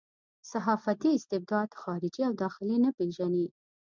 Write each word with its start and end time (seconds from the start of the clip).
صحافتي 0.51 1.09
استبداد 1.19 1.69
خارجي 1.81 2.21
او 2.27 2.33
داخلي 2.43 2.77
نه 2.85 2.89
پېژني. 2.97 3.45